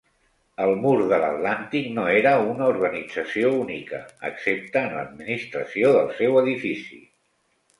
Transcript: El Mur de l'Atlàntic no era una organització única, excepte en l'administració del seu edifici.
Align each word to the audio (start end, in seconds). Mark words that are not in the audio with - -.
El 0.63 0.71
Mur 0.83 0.93
de 1.11 1.19
l'Atlàntic 1.23 1.89
no 1.97 2.05
era 2.21 2.31
una 2.53 2.69
organització 2.73 3.51
única, 3.59 4.01
excepte 4.31 4.83
en 4.85 4.97
l'administració 4.97 5.93
del 5.99 6.11
seu 6.23 6.41
edifici. 6.45 6.99